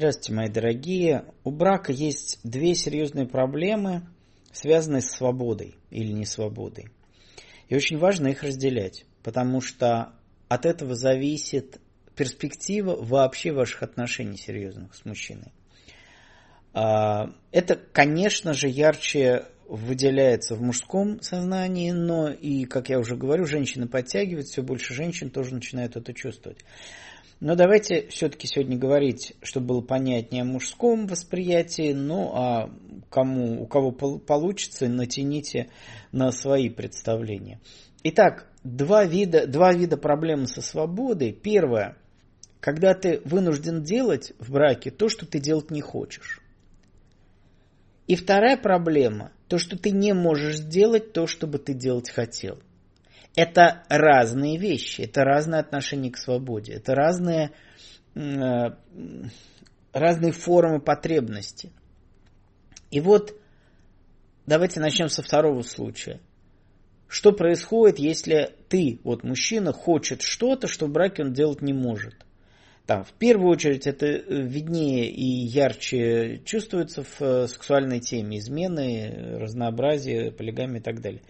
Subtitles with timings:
[0.00, 1.26] Здравствуйте, мои дорогие.
[1.44, 4.08] У брака есть две серьезные проблемы,
[4.50, 6.86] связанные с свободой или не свободой.
[7.68, 10.14] И очень важно их разделять, потому что
[10.48, 11.82] от этого зависит
[12.16, 15.52] перспектива вообще ваших отношений серьезных с мужчиной.
[16.72, 23.44] А, это, конечно же, ярче выделяется в мужском сознании, но и, как я уже говорю,
[23.44, 26.64] женщины подтягивают, все больше женщин тоже начинают это чувствовать.
[27.40, 32.70] Но давайте все-таки сегодня говорить, чтобы было понятнее о мужском восприятии, ну а
[33.08, 35.70] кому, у кого получится, натяните
[36.12, 37.58] на свои представления.
[38.04, 41.32] Итак, два вида, два вида проблем со свободой.
[41.32, 41.96] Первое,
[42.60, 46.42] когда ты вынужден делать в браке то, что ты делать не хочешь.
[48.06, 52.58] И вторая проблема, то, что ты не можешь сделать то, что бы ты делать хотел.
[53.36, 57.52] Это разные вещи, это разное отношение к свободе, это разные,
[58.14, 58.70] э,
[59.92, 61.72] разные формы потребности.
[62.90, 63.34] И вот
[64.46, 66.20] давайте начнем со второго случая.
[67.06, 72.14] Что происходит, если ты, вот мужчина, хочет что-то, что в браке он делать не может–
[72.90, 79.36] там, в первую очередь, это э, виднее и ярче чувствуется в э, сексуальной теме измены,
[79.38, 81.20] разнообразие, полигамии и так далее.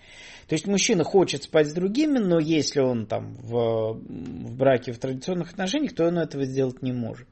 [0.49, 4.99] То есть мужчина хочет спать с другими, но если он там в, в браке, в
[4.99, 7.29] традиционных отношениях, то он этого сделать не может.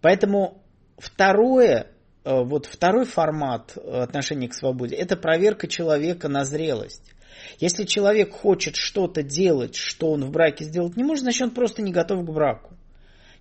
[0.00, 0.60] Поэтому
[0.98, 1.92] второе,
[2.24, 7.14] э, вот второй формат отношения к свободе, это проверка человека на зрелость.
[7.60, 11.82] Если человек хочет что-то делать, что он в браке сделать не может, значит он просто
[11.82, 12.72] не готов к браку.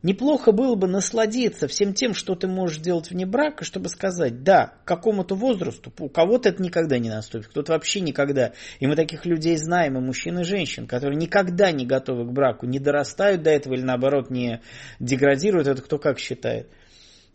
[0.03, 4.73] Неплохо было бы насладиться всем тем, что ты можешь делать вне брака, чтобы сказать, да,
[4.83, 8.53] к какому-то возрасту, у кого-то это никогда не наступит, кто-то вообще никогда.
[8.79, 12.65] И мы таких людей знаем, и мужчин, и женщин, которые никогда не готовы к браку,
[12.65, 14.61] не дорастают до этого или наоборот не
[14.99, 16.67] деградируют, это кто как считает.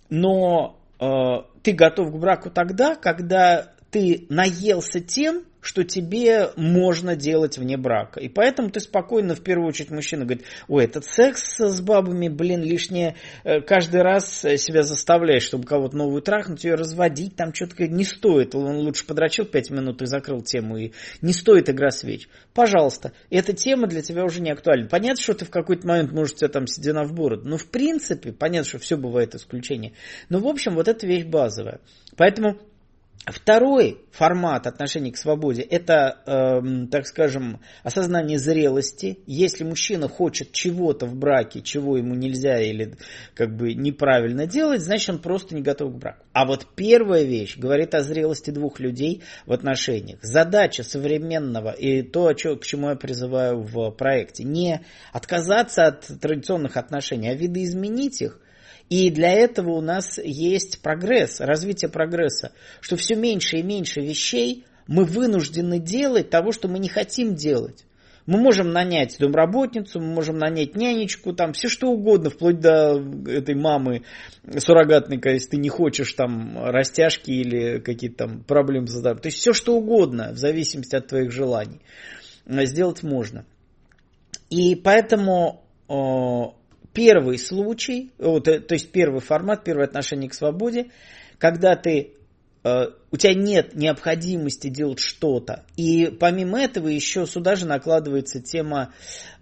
[0.09, 1.05] Но э,
[1.63, 8.21] ты готов к браку тогда, когда ты наелся тем, что тебе можно делать вне брака.
[8.21, 12.63] И поэтому ты спокойно, в первую очередь, мужчина говорит, ой, этот секс с бабами, блин,
[12.63, 18.05] лишнее, э, каждый раз себя заставляешь, чтобы кого-то новую трахнуть, ее разводить, там что-то не
[18.05, 18.55] стоит.
[18.55, 22.29] Он лучше подрочил пять минут и закрыл тему, и не стоит игра свеч.
[22.55, 24.87] Пожалуйста, эта тема для тебя уже не актуальна.
[24.89, 28.31] Понятно, что ты в какой-то момент можешь тебя там седина в бороду, но в принципе,
[28.31, 29.95] понятно, что все бывает исключение.
[30.29, 31.81] Но в общем, вот эта вещь базовая.
[32.17, 32.61] Поэтому
[33.27, 39.19] Второй формат отношений к свободе– это, э, так скажем, осознание зрелости.
[39.27, 42.95] Если мужчина хочет чего-то в браке, чего ему нельзя или
[43.35, 46.25] как бы неправильно делать, значит он просто не готов к браку.
[46.33, 50.21] А вот первая вещь говорит о зрелости двух людей в отношениях.
[50.23, 54.83] Задача современного и то, к чему я призываю в проекте, не
[55.13, 58.41] отказаться от традиционных отношений, а видоизменить их
[58.89, 64.65] и для этого у нас есть прогресс, развитие прогресса, что все меньше и меньше вещей
[64.87, 67.85] мы вынуждены делать того, что мы не хотим делать.
[68.27, 73.55] Мы можем нанять домработницу, мы можем нанять нянечку, там все что угодно, вплоть до этой
[73.55, 74.03] мамы
[74.59, 79.53] суррогатной, если ты не хочешь там растяжки или какие-то там проблемы с То есть все
[79.53, 81.81] что угодно, в зависимости от твоих желаний,
[82.47, 83.45] сделать можно.
[84.51, 85.63] И поэтому
[86.93, 90.91] первый случай, вот, э, то есть первый формат, первое отношение к свободе,
[91.39, 92.13] когда ты
[92.65, 95.65] э, у тебя нет необходимости делать что-то.
[95.77, 98.93] И помимо этого еще сюда же накладывается тема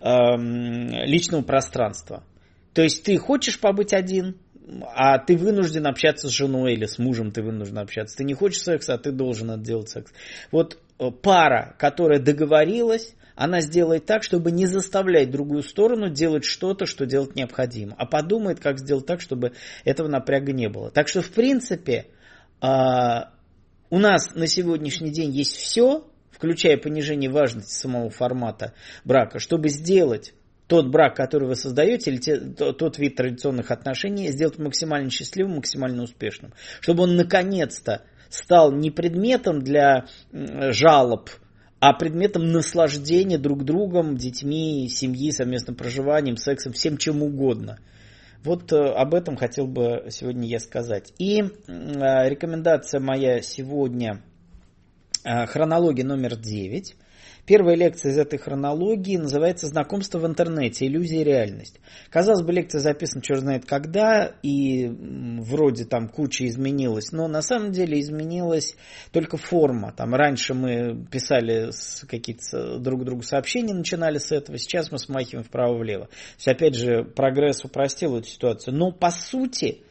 [0.01, 0.07] э,
[0.37, 2.25] личного пространства.
[2.73, 4.37] То есть ты хочешь побыть один,
[4.95, 8.17] а ты вынужден общаться с женой или с мужем ты вынужден общаться.
[8.17, 10.13] Ты не хочешь секса, а ты должен отделать секс.
[10.51, 16.87] Вот э, пара, которая договорилась, она сделает так, чтобы не заставлять другую сторону делать что-то,
[16.87, 19.53] что делать необходимо, а подумает, как сделать так, чтобы
[19.85, 20.91] этого напряга не было.
[20.91, 22.07] Так что, в принципе,
[22.61, 23.33] а,
[23.91, 28.75] у нас на сегодняшний день есть все, включая понижение важности самого формата
[29.05, 30.33] брака, чтобы сделать
[30.67, 36.03] тот брак, который вы создаете, или те, тот вид традиционных отношений, сделать максимально счастливым, максимально
[36.05, 36.55] успешным.
[36.81, 41.31] Чтобы он наконец-то стал не предметом для жалоб
[41.87, 47.79] а предметом наслаждения друг другом, детьми, семьи, совместным проживанием, сексом, всем чем угодно.
[48.43, 51.13] Вот э, об этом хотел бы сегодня я сказать.
[51.19, 54.23] И э, рекомендация моя сегодня,
[55.25, 56.97] э, хронология номер 9.
[57.47, 60.87] Первая лекция из этой хронологии называется «Знакомство в интернете.
[60.87, 61.79] Иллюзия и реальность».
[62.09, 67.73] Казалось бы, лекция записана черт знает когда, и вроде там куча изменилась, но на самом
[67.73, 68.77] деле изменилась
[69.13, 69.93] только форма.
[69.93, 71.71] Там раньше мы писали
[72.09, 76.07] какие-то друг другу сообщения, начинали с этого, сейчас мы смахиваем вправо-влево.
[76.07, 78.75] То есть, опять же, прогресс упростил эту ситуацию.
[78.75, 79.83] Но по сути,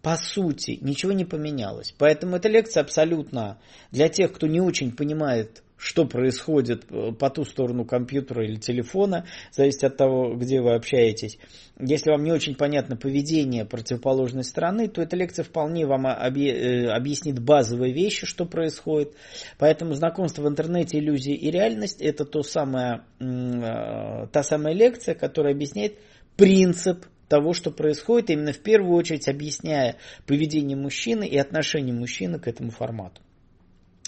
[0.00, 1.94] по сути, ничего не поменялось.
[1.98, 3.58] Поэтому эта лекция абсолютно
[3.90, 9.24] для тех, кто не очень понимает что происходит э, по ту сторону компьютера или телефона,
[9.52, 11.38] зависит от того, где вы общаетесь.
[11.78, 17.38] Если вам не очень понятно поведение противоположной стороны, то эта лекция вполне вам э, объяснит
[17.38, 19.14] базовые вещи, что происходит.
[19.58, 25.54] Поэтому знакомство в интернете, иллюзии и реальность– это то самое, э, та самая лекция, которая
[25.54, 26.00] объясняет
[26.36, 32.48] принцип того, что происходит, именно в первую очередь объясняя поведение мужчины и отношение мужчины к
[32.48, 33.22] этому формату.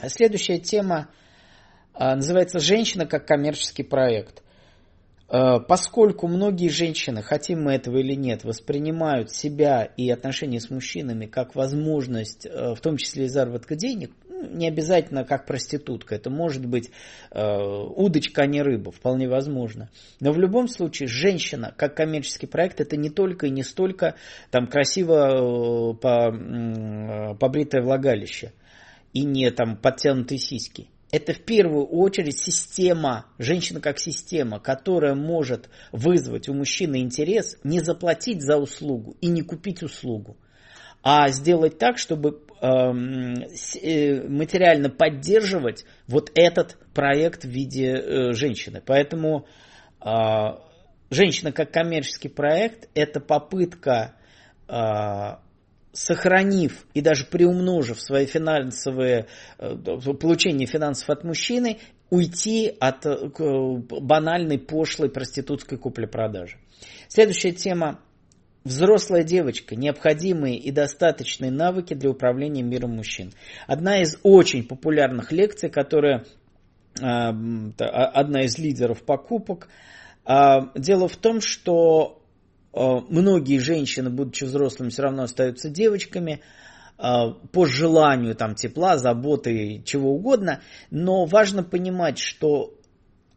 [0.07, 1.28] Следующая тема а,
[1.99, 4.43] называется «Женщина как коммерческий проект».
[5.29, 11.27] А, поскольку многие женщины, хотим мы этого или нет, воспринимают себя и отношения с мужчинами
[11.27, 16.31] как возможность, а, в том числе и заработка денег, ну, не обязательно как проститутка, это
[16.31, 16.91] может быть
[17.31, 19.91] удочка, а не рыба, вполне возможно.
[20.21, 24.15] Но в любом случае женщина как коммерческий проект это не только и не столько
[24.51, 28.53] там красиво по, побритое влагалище
[29.13, 35.71] и не там подтянутые сиськи это в первую очередь система, женщина как система, которая может
[35.91, 40.37] вызвать у мужчины интерес не заплатить за услугу и не купить услугу,
[41.03, 43.43] а сделать так, чтобы эм,
[43.83, 48.83] э, материально поддерживать вот этот проект в виде э, женщины.
[48.85, 49.47] Поэтому
[50.05, 50.11] э,
[51.11, 54.15] женщина как коммерческий проект это попытка
[55.99, 59.27] сохранив и даже приумножив свои финансовые,
[59.59, 59.75] э,
[60.21, 61.79] получение финансов от мужчины,
[62.09, 63.17] уйти от э,
[64.01, 66.57] банальной пошлой проститутской купли-продажи.
[67.09, 68.01] Следующая тема
[68.65, 69.77] Взрослая девочка.
[69.77, 73.33] Необходимые и достаточные навыки для управления миром мужчин.
[73.67, 76.27] Одна из очень популярных лекций, которая
[77.01, 79.69] э, одна из лидеров покупок.
[80.27, 82.28] Дело в том, что Э,
[82.73, 86.41] многие женщины, будучи взрослыми, все равно остаются девочками
[86.99, 87.03] э,
[87.53, 90.61] по желанию там, тепла, заботы, чего угодно.
[90.91, 92.75] Но важно понимать, что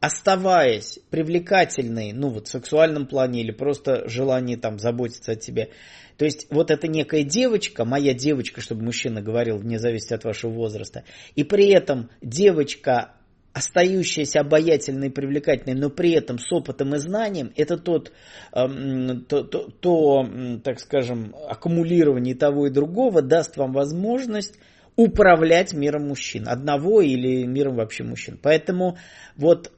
[0.01, 5.69] оставаясь привлекательной, ну вот в сексуальном плане или просто желание там заботиться о тебе,
[6.18, 10.51] то есть вот это некая девочка, моя девочка, чтобы мужчина говорил, вне зависимости от вашего
[10.51, 11.04] возраста,
[11.36, 13.13] и при этом девочка
[13.53, 18.12] остающаяся обаятельной и привлекательной, но при этом с опытом и знанием, это тот,
[18.53, 20.25] эм, то, то, то,
[20.63, 24.57] так скажем, аккумулирование того и другого даст вам возможность
[24.95, 28.39] управлять миром мужчин, одного или миром вообще мужчин.
[28.42, 28.98] Поэтому
[29.36, 29.71] вот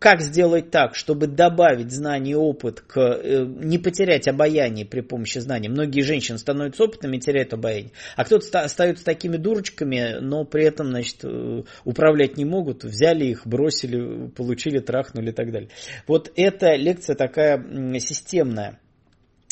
[0.00, 5.38] как сделать так, чтобы добавить знания и опыт, к, э, не потерять обаяние при помощи
[5.38, 5.68] знаний.
[5.68, 7.92] Многие женщины становятся опытными и теряют обаяние.
[8.16, 12.82] А кто-то остается такими дурочками, но при этом значит, э, управлять не могут.
[12.82, 15.68] Взяли их, бросили, получили, трахнули и так далее.
[16.06, 17.62] Вот эта лекция такая
[18.00, 18.80] системная.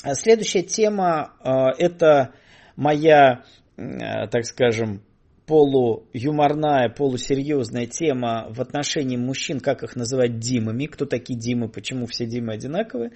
[0.03, 2.33] А следующая тема э, это
[2.75, 3.45] моя,
[3.77, 5.03] так скажем,
[5.49, 12.27] полуюморная, полусерьезная тема в отношении мужчин, как их называть Димами, кто такие Димы, почему все
[12.27, 13.13] Димы одинаковые.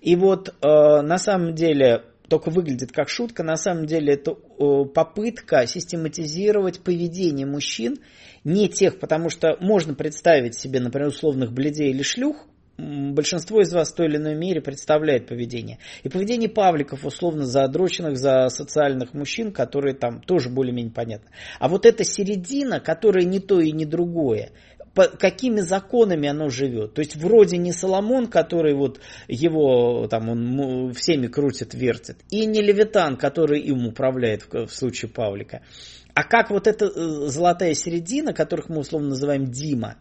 [0.00, 4.84] И вот э, на самом деле только выглядит как шутка, на самом деле это э,
[4.92, 7.98] попытка систематизировать поведение мужчин,
[8.42, 12.46] не тех, потому что можно представить себе, например, условных бледей или шлюх,
[12.78, 15.78] большинство из вас в той или иной мере представляет поведение.
[16.02, 21.30] И поведение павликов, условно задроченных, за социальных мужчин, которые там тоже более-менее понятны.
[21.58, 24.50] А вот эта середина, которая не то и не другое,
[24.94, 26.94] по какими законами оно живет.
[26.94, 28.98] То есть вроде не Соломон, который вот
[29.28, 35.10] его там он всеми крутит, вертит, и не Левитан, который им управляет в, в случае
[35.10, 35.60] Павлика.
[36.14, 39.96] А как вот эта э, золотая середина, которых мы условно называем Дима,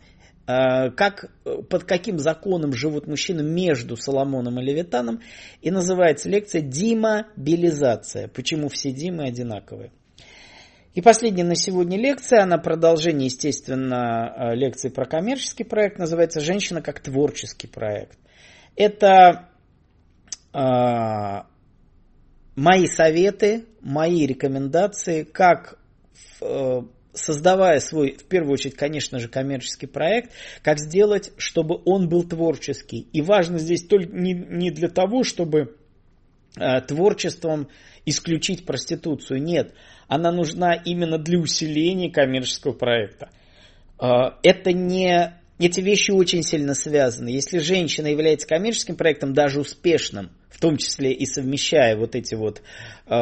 [0.45, 5.21] как, э, под каким законом живут мужчины между Соломоном и Левитаном.
[5.61, 8.27] И называется лекция «Димобилизация».
[8.27, 9.91] Почему все Димы одинаковые.
[10.93, 16.81] И последняя на сегодня лекция, она продолжение, естественно, э, лекции про коммерческий проект, называется «Женщина
[16.81, 18.17] как творческий проект».
[18.77, 19.49] Это
[20.53, 21.41] э,
[22.55, 25.77] мои советы, мои рекомендации, как
[26.39, 30.31] в, создавая свой, в первую очередь, конечно же, коммерческий проект,
[30.61, 33.07] как сделать, чтобы он был творческий.
[33.11, 35.75] И важно здесь только не, не для того, чтобы
[36.57, 37.69] э, творчеством
[38.05, 39.41] исключить проституцию.
[39.41, 39.73] Нет,
[40.07, 43.29] она нужна именно для усиления коммерческого проекта.
[43.99, 47.29] Э, это не эти вещи очень сильно связаны.
[47.29, 52.61] Если женщина является коммерческим проектом, даже успешным, в том числе и совмещая вот эти вот
[53.07, 53.15] э,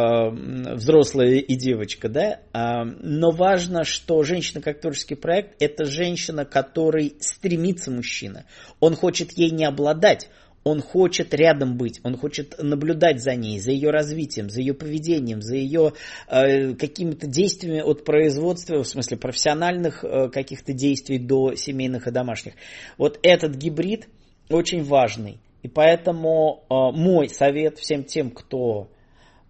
[0.75, 7.15] взрослая и девочка, да, э, но важно, что женщина как творческий проект, это женщина, которой
[7.19, 8.45] стремится мужчина.
[8.79, 10.29] Он хочет ей не обладать,
[10.63, 15.41] он хочет рядом быть, он хочет наблюдать за ней, за ее развитием, за ее поведением,
[15.41, 15.93] за ее
[16.27, 22.53] э, какими-то действиями от производства, в смысле профессиональных э, каких-то действий до семейных и домашних.
[22.97, 24.07] Вот этот гибрид
[24.49, 25.39] очень важный.
[25.63, 28.89] И поэтому э, мой совет всем тем, кто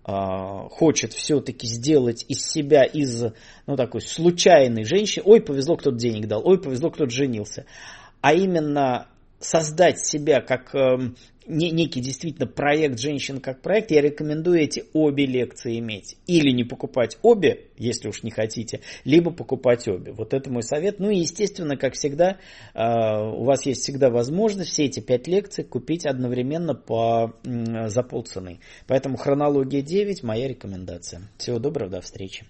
[0.05, 0.11] э,
[0.71, 3.25] хочет все-таки сделать из себя, из
[3.67, 7.65] ну, такой случайной женщины, ой, повезло, кто-то денег дал, ой, повезло, кто-то женился,
[8.21, 9.07] а именно
[9.43, 11.11] создать себя как э,
[11.47, 16.17] не, некий действительно проект женщин как проект, я рекомендую эти обе лекции иметь.
[16.27, 20.11] Или не покупать обе, если уж не хотите, либо покупать обе.
[20.11, 20.99] Вот это мой совет.
[20.99, 22.37] Ну и естественно, как всегда,
[22.73, 28.59] э, у вас есть всегда возможность все эти пять лекций купить одновременно по, за полцены.
[28.87, 31.21] Поэтому хронология 9 моя рекомендация.
[31.37, 32.45] Всего доброго, до встречи.